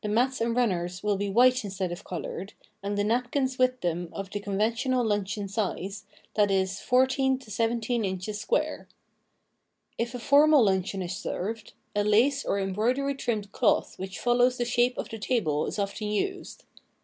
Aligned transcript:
[3i] 0.03 1.17
be 1.19 1.29
white 1.29 1.63
instead 1.63 1.91
of 1.91 2.03
colored, 2.03 2.53
and 2.81 2.97
the 2.97 3.03
napkins 3.03 3.59
with 3.59 3.81
them 3.81 4.09
of 4.13 4.31
the 4.31 4.39
conventional 4.39 5.05
luncheon 5.05 5.47
size, 5.47 6.05
that 6.33 6.49
is, 6.49 6.79
four 6.79 7.05
teen 7.05 7.37
to 7.37 7.51
seventeen 7.51 8.03
inches 8.03 8.39
square. 8.41 8.87
If 9.99 10.15
a 10.15 10.19
formal 10.19 10.63
luncheon 10.63 11.03
is 11.03 11.15
served, 11.15 11.73
a 11.95 12.03
lace 12.03 12.43
or 12.43 12.57
em 12.57 12.73
broidery 12.73 13.13
trimmed 13.15 13.51
cloth 13.51 13.99
which 13.99 14.17
follows 14.17 14.57
the 14.57 14.65
shape 14.65 14.97
of 14.97 15.09
the 15.09 15.19
table 15.19 15.67
is 15.67 15.77
often 15.77 16.07
used. 16.07 16.63